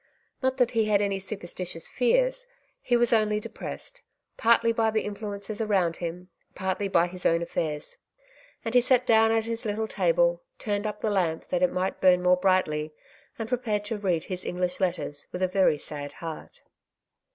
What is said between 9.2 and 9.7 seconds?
at his